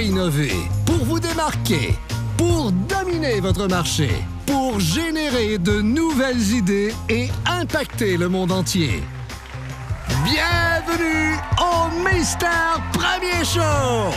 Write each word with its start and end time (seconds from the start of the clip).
innover, 0.00 0.52
pour 0.86 1.04
vous 1.04 1.20
démarquer, 1.20 1.94
pour 2.36 2.72
dominer 2.72 3.40
votre 3.40 3.68
marché, 3.68 4.10
pour 4.46 4.80
générer 4.80 5.58
de 5.58 5.80
nouvelles 5.80 6.52
idées 6.52 6.94
et 7.08 7.28
impacter 7.46 8.16
le 8.16 8.28
monde 8.28 8.52
entier. 8.52 9.02
Bienvenue 10.24 11.36
au 11.58 12.08
Mister 12.08 12.46
Premier 12.92 13.44
Show! 13.44 14.14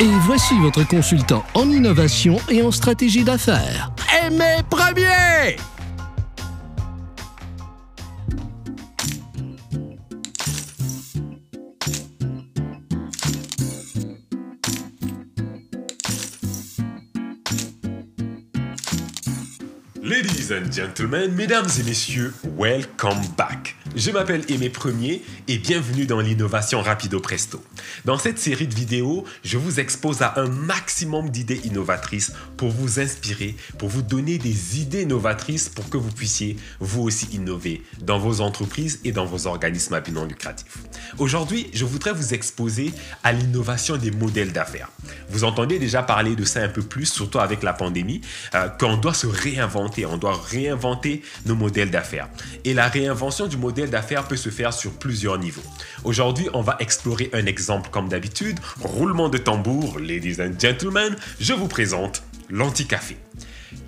Et 0.00 0.10
voici 0.22 0.58
votre 0.60 0.86
consultant 0.86 1.44
en 1.54 1.70
innovation 1.70 2.38
et 2.48 2.62
en 2.62 2.72
stratégie 2.72 3.24
d'affaires. 3.24 3.90
Aimé 4.24 4.56
Premier! 4.68 5.56
Ladies 20.04 20.52
and 20.52 20.70
gentlemen, 20.70 21.34
mesdames 21.34 21.80
et 21.80 21.82
messieurs, 21.82 22.34
welcome 22.58 23.22
back. 23.38 23.74
Je 23.96 24.10
m'appelle 24.10 24.42
Aimé 24.48 24.70
Premier 24.70 25.22
et 25.46 25.56
bienvenue 25.56 26.04
dans 26.04 26.18
l'innovation 26.18 26.82
rapido 26.82 27.20
presto. 27.20 27.62
Dans 28.04 28.18
cette 28.18 28.40
série 28.40 28.66
de 28.66 28.74
vidéos, 28.74 29.24
je 29.44 29.56
vous 29.56 29.78
expose 29.78 30.20
à 30.20 30.34
un 30.40 30.48
maximum 30.48 31.30
d'idées 31.30 31.60
innovatrices 31.62 32.32
pour 32.56 32.70
vous 32.70 32.98
inspirer, 32.98 33.54
pour 33.78 33.88
vous 33.88 34.02
donner 34.02 34.38
des 34.38 34.80
idées 34.80 35.06
novatrices 35.06 35.68
pour 35.68 35.88
que 35.90 35.96
vous 35.96 36.10
puissiez 36.10 36.56
vous 36.80 37.02
aussi 37.02 37.26
innover 37.26 37.84
dans 38.00 38.18
vos 38.18 38.40
entreprises 38.40 38.98
et 39.04 39.12
dans 39.12 39.26
vos 39.26 39.46
organismes 39.46 39.94
à 39.94 40.00
but 40.00 40.10
non 40.10 40.24
lucratif. 40.24 40.66
Aujourd'hui, 41.18 41.70
je 41.72 41.84
voudrais 41.84 42.12
vous 42.12 42.34
exposer 42.34 42.92
à 43.22 43.32
l'innovation 43.32 43.96
des 43.96 44.10
modèles 44.10 44.52
d'affaires. 44.52 44.90
Vous 45.28 45.44
entendez 45.44 45.78
déjà 45.78 46.02
parler 46.02 46.34
de 46.34 46.44
ça 46.44 46.60
un 46.62 46.68
peu 46.68 46.82
plus, 46.82 47.06
surtout 47.06 47.38
avec 47.38 47.62
la 47.62 47.72
pandémie, 47.72 48.22
euh, 48.56 48.68
qu'on 48.70 48.96
doit 48.96 49.14
se 49.14 49.28
réinventer, 49.28 50.04
on 50.04 50.16
doit 50.16 50.36
réinventer 50.50 51.22
nos 51.46 51.54
modèles 51.54 51.92
d'affaires. 51.92 52.28
Et 52.64 52.74
la 52.74 52.88
réinvention 52.88 53.46
du 53.46 53.56
modèle 53.56 53.83
d'affaires 53.90 54.26
peut 54.28 54.36
se 54.36 54.50
faire 54.50 54.72
sur 54.72 54.92
plusieurs 54.92 55.38
niveaux. 55.38 55.62
Aujourd'hui, 56.04 56.48
on 56.52 56.62
va 56.62 56.76
explorer 56.80 57.30
un 57.32 57.46
exemple 57.46 57.90
comme 57.90 58.08
d'habitude. 58.08 58.58
Roulement 58.80 59.28
de 59.28 59.38
tambour, 59.38 59.98
ladies 59.98 60.40
and 60.40 60.58
gentlemen, 60.58 61.16
je 61.40 61.52
vous 61.52 61.68
présente 61.68 62.22
l'anti-café. 62.50 63.16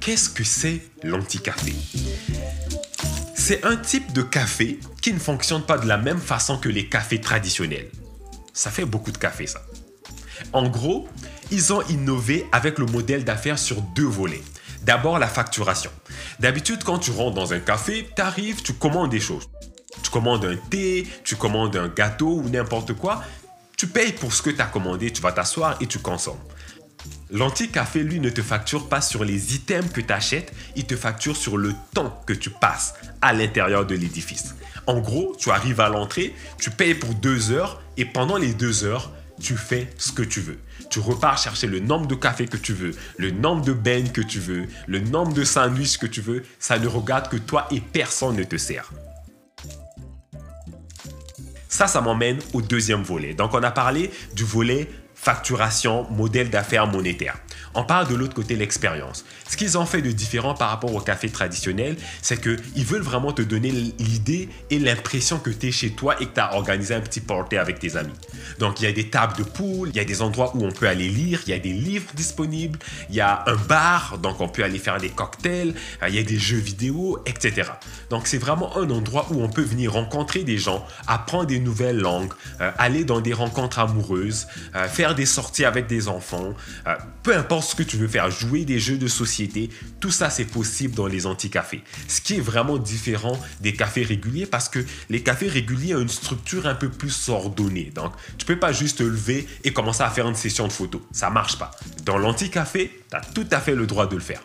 Qu'est-ce 0.01 0.29
que 0.29 0.45
c'est 0.45 0.81
l'anti-café? 1.03 1.75
C'est 3.35 3.65
un 3.65 3.77
type 3.77 4.13
de 4.13 4.23
café 4.23 4.81
qui 5.01 5.13
ne 5.13 5.19
fonctionne 5.19 5.63
pas 5.63 5.79
de 5.79 5.87
la 5.87 5.99
même 5.99 6.21
façon 6.21 6.59
que 6.59 6.69
les 6.69 6.89
cafés 6.89 7.21
traditionnels. 7.21 7.91
Ça 8.53 8.71
fait 8.71 8.85
beaucoup 8.85 9.13
de 9.13 9.19
café, 9.19 9.47
ça. 9.47 9.63
En 10.53 10.69
gros, 10.69 11.09
ils 11.51 11.73
ont 11.73 11.83
innové 11.89 12.47
avec 12.53 12.79
le 12.79 12.87
modèle 12.87 13.25
d'affaires 13.25 13.59
sur 13.59 13.81
deux 13.83 14.07
volets. 14.07 14.43
D'abord, 14.83 15.19
la 15.19 15.29
facturation. 15.29 15.91
D'habitude, 16.41 16.85
quand 16.85 16.99
tu 16.99 17.11
rentres 17.11 17.35
dans 17.35 17.53
un 17.53 17.61
café, 17.61 18.09
tu 18.15 18.23
arrives, 18.23 18.63
tu 18.63 18.73
commandes 18.73 19.11
des 19.11 19.21
choses. 19.21 19.49
Tu 20.03 20.11
commandes 20.11 20.45
un 20.45 20.57
thé, 20.57 21.07
tu 21.25 21.37
commandes 21.37 21.77
un 21.77 21.89
gâteau 21.89 22.41
ou 22.41 22.49
n'importe 22.49 22.95
quoi. 22.95 23.23
Tu 23.77 23.87
payes 23.87 24.13
pour 24.13 24.33
ce 24.33 24.43
que 24.43 24.51
tu 24.51 24.61
as 24.61 24.67
commandé, 24.67 25.11
tu 25.13 25.21
vas 25.21 25.33
t'asseoir 25.33 25.77
et 25.81 25.87
tu 25.87 25.99
consommes. 25.99 26.39
L'anti-café, 27.31 28.03
lui, 28.03 28.21
ne 28.21 28.31
te 28.31 28.41
facture 28.41 28.89
pas 28.89 29.01
sur 29.01 29.25
les 29.25 29.55
items 29.55 29.91
que 29.93 30.01
tu 30.01 30.13
achètes, 30.13 30.53
il 30.77 30.85
te 30.87 30.97
facture 30.97 31.37
sur 31.37 31.57
le 31.57 31.75
temps 31.93 32.23
que 32.27 32.33
tu 32.33 32.51
passes 32.51 32.95
à 33.21 33.33
l'intérieur 33.33 33.85
de 33.85 33.95
l'édifice. 33.95 34.55
En 34.87 35.01
gros, 35.01 35.35
tu 35.39 35.51
arrives 35.51 35.81
à 35.81 35.89
l'entrée, 35.89 36.35
tu 36.59 36.71
payes 36.71 36.95
pour 36.95 37.15
deux 37.15 37.51
heures 37.51 37.83
et 37.97 38.05
pendant 38.05 38.37
les 38.37 38.55
deux 38.55 38.85
heures, 38.85 39.11
tu 39.41 39.57
fais 39.57 39.91
ce 39.99 40.13
que 40.13 40.23
tu 40.23 40.41
veux. 40.41 40.59
Tu 40.89 41.01
repars 41.01 41.37
chercher 41.37 41.67
le 41.67 41.81
nombre 41.81 42.07
de 42.07 42.15
cafés 42.15 42.47
que 42.47 42.57
tu 42.57 42.73
veux, 42.73 42.93
le 43.17 43.33
nombre 43.33 43.65
de 43.65 43.73
beignes 43.73 44.13
que 44.13 44.21
tu 44.21 44.39
veux, 44.39 44.67
le 44.87 45.01
nombre 45.01 45.35
de 45.35 45.45
sandwichs 45.45 45.99
que 45.99 46.07
tu 46.07 46.21
veux. 46.21 46.45
Ça 46.61 46.79
ne 46.79 46.87
regarde 46.87 47.29
que 47.29 47.37
toi 47.37 47.67
et 47.73 47.81
personne 47.81 48.37
ne 48.37 48.45
te 48.45 48.57
sert. 48.57 48.93
Ça, 51.77 51.87
ça 51.87 52.01
m'emmène 52.01 52.39
au 52.55 52.63
deuxième 52.63 53.03
volet. 53.03 53.35
Donc, 53.35 53.53
on 53.53 53.63
a 53.63 53.71
parlé 53.71 54.11
du 54.35 54.45
volet 54.45 54.89
facturation, 55.15 56.07
modèle 56.11 56.49
d'affaires 56.49 56.87
monétaire. 56.87 57.37
On 57.79 57.85
parle 57.85 58.09
de 58.09 58.15
l'autre 58.15 58.33
côté 58.33 58.57
l'expérience. 58.57 59.25
Ce 59.49 59.57
qu'ils 59.57 59.77
ont 59.77 59.85
fait 59.85 60.01
de 60.01 60.11
différent 60.11 60.55
par 60.55 60.71
rapport 60.71 60.95
au 60.95 61.01
café 61.01 61.29
traditionnel, 61.29 61.97
c'est 62.23 62.41
qu'ils 62.41 62.85
veulent 62.87 63.03
vraiment 63.03 63.33
te 63.33 63.43
donner 63.43 63.71
l'idée 63.71 64.49
et 64.71 64.79
l'impression 64.79 65.39
que 65.39 65.51
tu 65.51 65.69
es 65.69 65.73
chez 65.73 65.91
toi 65.91 66.17
et 66.19 66.27
que 66.27 66.33
tu 66.35 66.41
as 66.41 66.55
organisé 66.55 66.95
un 66.95 67.03
petit 67.03 67.21
party 67.21 67.59
avec 67.59 67.79
tes 67.79 67.97
amis. 67.97 68.15
Donc, 68.59 68.81
il 68.81 68.85
y 68.85 68.87
a 68.87 68.93
des 68.93 69.11
tables 69.11 69.37
de 69.37 69.43
poule, 69.43 69.91
il 69.91 69.97
y 69.97 70.01
a 70.01 70.07
des 70.07 70.23
endroits 70.23 70.53
où 70.57 70.65
on 70.65 70.73
peut 70.73 70.89
aller 70.89 71.09
lire, 71.09 71.43
il 71.47 71.51
y 71.51 71.53
a 71.53 71.59
des 71.59 71.75
livres 71.75 72.11
disponibles, 72.15 72.79
il 73.11 73.17
y 73.17 73.21
a 73.21 73.45
un 73.47 73.57
bar, 73.57 74.17
donc 74.19 74.41
on 74.41 74.49
peut 74.49 74.65
aller 74.65 74.79
faire 74.79 74.99
des 74.99 75.11
cocktails, 75.11 75.75
il 76.09 76.15
y 76.15 76.19
a 76.19 76.23
des 76.23 76.39
jeux 76.39 76.57
vidéo, 76.57 77.19
etc. 77.27 77.73
Donc, 78.09 78.27
c'est 78.27 78.39
vraiment 78.39 78.75
un 78.79 78.89
endroit 78.89 79.27
où 79.31 79.43
on 79.43 79.51
peut 79.51 79.63
venir 79.63 79.93
rencontrer 79.93 80.45
des 80.45 80.57
gens, 80.57 80.87
apprendre 81.07 81.47
des 81.47 81.61
nouvelles 81.61 81.99
langues, 81.99 82.33
euh, 82.63 82.71
aller 82.79 83.05
dans 83.05 83.21
des 83.21 83.35
rencontres 83.35 83.81
amoureuses, 83.81 84.47
euh, 84.75 84.89
faire 84.89 85.15
des 85.15 85.27
sorties 85.27 85.67
avec 85.67 85.87
des 85.87 86.09
enfants, 86.09 86.55
euh, 86.87 86.95
peu 87.23 87.37
importe 87.37 87.66
ce 87.67 87.77
que 87.77 87.83
tu 87.83 87.97
veux 87.97 88.09
faire, 88.09 88.31
jouer 88.31 88.65
des 88.65 88.79
jeux 88.79 88.99
de 88.99 89.09
société, 89.09 89.71
tout 90.01 90.11
ça 90.11 90.31
c'est 90.31 90.45
possible 90.45 90.95
dans 90.95 91.07
les 91.07 91.27
anti-cafés. 91.27 91.83
Ce 92.09 92.21
qui 92.21 92.35
est 92.35 92.41
vraiment 92.41 92.79
différent 92.79 93.39
des 93.61 93.73
cafés 93.73 94.03
réguliers 94.03 94.47
parce 94.47 94.69
que 94.69 94.85
les 95.11 95.23
cafés 95.23 95.49
réguliers 95.49 95.95
ont 95.95 96.01
une 96.01 96.09
structure 96.09 96.67
un 96.67 96.75
peu 96.75 96.89
plus 96.89 97.29
ordonnée. 97.29 97.91
Donc, 97.95 98.13
tu 98.39 98.47
peux 98.47 98.59
pas 98.59 98.73
juste 98.73 98.99
te 98.99 99.03
lever 99.03 99.47
et 99.65 99.73
commencer 99.73 100.03
à 100.03 100.11
faire 100.11 100.29
une 100.29 100.35
session 100.35 100.67
de 100.67 100.73
photos. 100.73 101.03
Ça 101.13 101.31
marche 101.31 101.59
pas. 101.59 101.71
Dans 102.05 102.19
l'anti-café, 102.19 103.03
tu 103.11 103.17
as 103.17 103.21
tout 103.21 103.47
à 103.51 103.61
fait 103.61 103.75
le 103.75 103.87
droit 103.87 104.07
de 104.07 104.15
le 104.15 104.23
faire. 104.23 104.43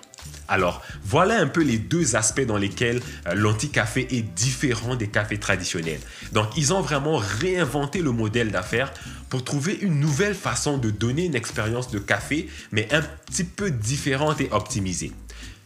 Alors, 0.52 0.82
voilà 1.06 1.40
un 1.40 1.48
peu 1.48 1.64
les 1.64 1.78
deux 1.78 2.18
aspects 2.18 2.46
dans 2.46 2.58
lesquels 2.58 3.02
euh, 3.26 3.36
l'anti-café 3.36 4.06
est 4.12 4.22
différent 4.22 4.98
des 4.98 5.08
cafés 5.08 5.38
traditionnels. 5.38 6.02
Donc, 6.34 6.50
ils 6.58 6.74
ont 6.74 6.82
vraiment 6.82 7.16
réinventé 7.16 8.02
le 8.02 8.12
modèle 8.12 8.52
d'affaires 8.52 8.92
pour 9.30 9.46
trouver 9.46 9.78
une 9.80 10.02
nouvelle 10.02 10.36
façon 10.36 10.78
de 10.78 10.90
donner 10.90 11.24
une 11.24 11.36
expérience 11.36 11.90
de 11.90 12.00
café, 12.00 12.50
mais 12.74 12.94
un 12.94 13.02
petit 13.02 13.46
peu 13.46 13.72
différente 13.72 14.42
et 14.42 14.50
optimisée. 14.52 15.14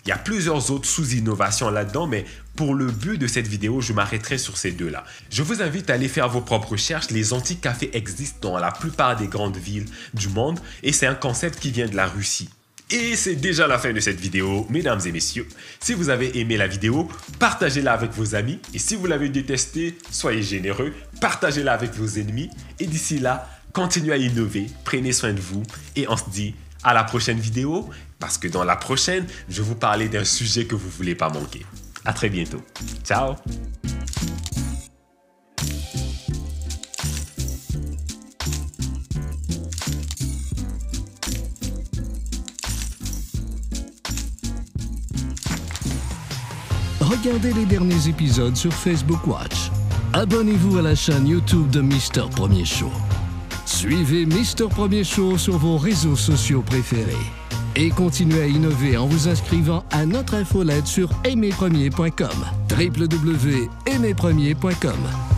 Il 0.05 0.09
y 0.09 0.11
a 0.11 0.19
plusieurs 0.19 0.69
autres 0.69 0.87
sous-innovations 0.87 1.71
là-dedans, 1.71 2.05
mais 2.05 2.23
pour 2.55 2.75
le 2.75 2.85
but 2.85 3.17
de 3.17 3.25
cette 3.25 3.47
vidéo, 3.47 3.81
je 3.81 3.91
m'arrêterai 3.91 4.37
sur 4.37 4.55
ces 4.55 4.71
deux-là. 4.71 5.03
Je 5.31 5.41
vous 5.41 5.63
invite 5.63 5.89
à 5.89 5.95
aller 5.95 6.07
faire 6.07 6.29
vos 6.29 6.41
propres 6.41 6.73
recherches. 6.73 7.09
Les 7.09 7.33
anti-cafés 7.33 7.89
existent 7.97 8.51
dans 8.51 8.59
la 8.59 8.71
plupart 8.71 9.15
des 9.15 9.27
grandes 9.27 9.57
villes 9.57 9.87
du 10.13 10.29
monde 10.29 10.59
et 10.83 10.93
c'est 10.93 11.07
un 11.07 11.15
concept 11.15 11.59
qui 11.59 11.71
vient 11.71 11.87
de 11.87 11.95
la 11.95 12.05
Russie. 12.05 12.49
Et 12.91 13.15
c'est 13.15 13.35
déjà 13.35 13.67
la 13.67 13.79
fin 13.79 13.91
de 13.93 13.99
cette 13.99 14.19
vidéo, 14.19 14.67
mesdames 14.69 15.01
et 15.05 15.11
messieurs. 15.11 15.47
Si 15.79 15.93
vous 15.93 16.09
avez 16.09 16.37
aimé 16.39 16.55
la 16.55 16.67
vidéo, 16.67 17.09
partagez-la 17.39 17.93
avec 17.93 18.11
vos 18.11 18.35
amis. 18.35 18.59
Et 18.73 18.79
si 18.79 18.95
vous 18.95 19.07
l'avez 19.07 19.29
détestée, 19.29 19.97
soyez 20.11 20.43
généreux, 20.43 20.93
partagez-la 21.19 21.73
avec 21.73 21.93
vos 21.95 22.07
ennemis. 22.19 22.49
Et 22.79 22.85
d'ici 22.85 23.17
là, 23.17 23.49
continuez 23.73 24.13
à 24.13 24.17
innover, 24.17 24.67
prenez 24.83 25.13
soin 25.13 25.33
de 25.33 25.41
vous. 25.41 25.63
Et 25.95 26.07
on 26.07 26.15
se 26.15 26.29
dit 26.29 26.53
à 26.83 26.93
la 26.93 27.03
prochaine 27.03 27.39
vidéo, 27.39 27.89
parce 28.19 28.37
que 28.37 28.47
dans 28.47 28.63
la 28.63 28.75
prochaine, 28.75 29.25
je 29.49 29.61
vais 29.61 29.67
vous 29.67 29.75
parler 29.75 30.07
d'un 30.07 30.23
sujet 30.23 30.65
que 30.65 30.75
vous 30.75 30.87
ne 30.87 30.93
voulez 30.93 31.15
pas 31.15 31.29
manquer. 31.29 31.65
À 32.05 32.13
très 32.13 32.29
bientôt. 32.29 32.63
Ciao 33.03 33.35
Regardez 47.01 47.51
les 47.53 47.65
derniers 47.65 48.07
épisodes 48.07 48.55
sur 48.55 48.71
Facebook 48.73 49.27
Watch. 49.27 49.69
Abonnez-vous 50.13 50.77
à 50.77 50.81
la 50.81 50.95
chaîne 50.95 51.27
YouTube 51.27 51.69
de 51.69 51.81
Mister 51.81 52.23
Premier 52.33 52.63
Show. 52.65 52.91
Suivez 53.65 54.25
Mister 54.25 54.67
Premier 54.69 55.03
Show 55.03 55.37
sur 55.37 55.57
vos 55.57 55.75
réseaux 55.77 56.15
sociaux 56.15 56.61
préférés. 56.61 57.11
Et 57.75 57.89
continuez 57.89 58.41
à 58.41 58.47
innover 58.47 58.95
en 58.95 59.07
vous 59.07 59.27
inscrivant 59.27 59.83
à 59.91 60.05
notre 60.05 60.35
infolette 60.35 60.87
sur 60.87 61.09
aimerpremier.com. 61.25 62.45
www.aimerpremier.com 62.71 65.34